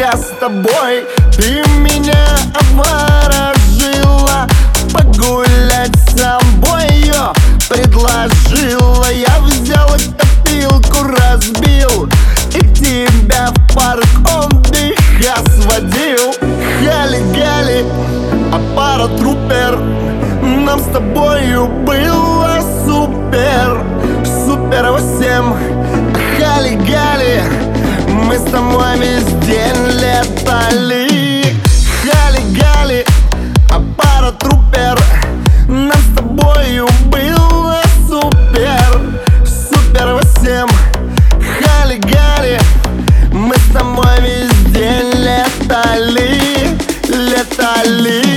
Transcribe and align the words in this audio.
Встретился 0.00 0.16
с 0.16 0.38
тобой 0.38 1.04
Ты 1.36 1.62
меня 1.80 2.26
обворожила. 2.54 4.46
Погулять 4.92 5.94
с 6.06 6.18
собою 6.18 7.32
предложила. 7.68 9.10
Я 9.12 9.38
взял 9.40 9.88
копилку, 10.18 11.04
разбил 11.04 12.08
И 12.54 12.60
тебя 12.74 13.50
в 13.50 13.74
парк 13.74 14.06
отдыха 14.24 15.36
сводил. 15.60 16.34
Хали-гали, 16.80 17.84
а 18.52 19.08
трупер 19.18 19.78
Нам 20.42 20.80
с 20.80 20.86
тобою 20.92 21.68
было 21.84 22.58
супер 22.86 23.84
Супер 24.46 24.96
всем 24.96 25.54
Хали-гали 26.38 27.42
Мы 28.08 28.38
с 28.38 28.50
тобой 28.50 29.09
Летали 47.60 48.29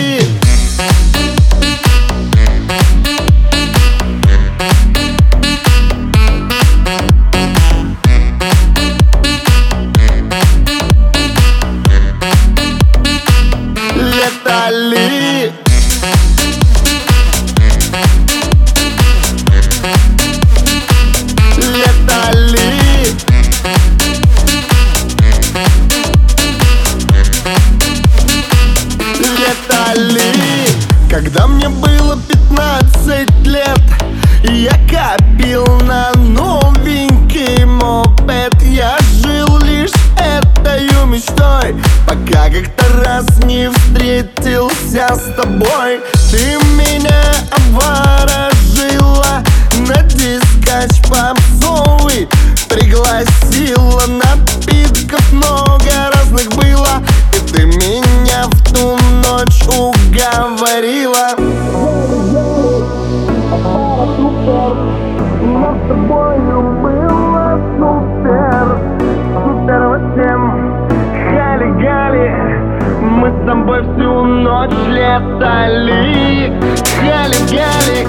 Я 34.44 34.74
копил 34.90 35.66
на 35.82 36.12
новенький 36.14 37.66
мопед. 37.66 38.54
Я 38.64 38.98
жил 39.22 39.58
лишь 39.60 39.92
этой 40.18 40.88
мечтой 41.06 41.76
Пока 42.08 42.50
как-то 42.50 43.04
раз 43.04 43.26
не 43.46 43.70
встретился 43.70 45.16
с 45.16 45.36
тобой. 45.36 46.02
Ты 46.32 46.58
меня 46.76 47.34
тобой 73.54 73.82
всю 73.84 74.26
ночь 74.26 74.72
летали. 74.88 76.52
Хали-гали 77.00 78.08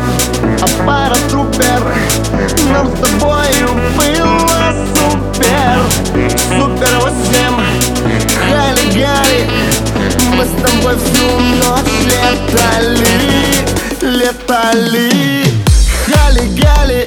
Аппарат 0.62 1.18
супер. 1.30 1.82
Нам 2.72 2.86
с 2.88 3.00
тобою 3.00 3.68
было 3.98 4.74
супер. 4.94 5.76
Супер 6.48 6.94
всем 7.10 7.60
Хали-гали 8.48 9.50
Мы 10.34 10.44
с 10.44 10.54
тобой 10.62 10.96
всю 10.96 11.28
ночь 11.60 11.92
летали. 12.06 13.04
Летали. 14.00 15.44
Хали-гали 16.06 17.06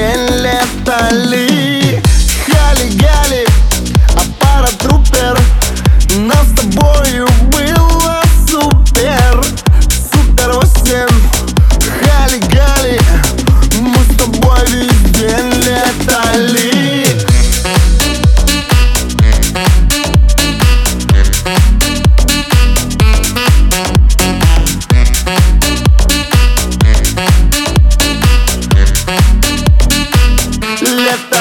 Left 0.00 0.86
le 0.86 1.30
leave. 1.30 1.57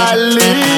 Dali. 0.07 0.76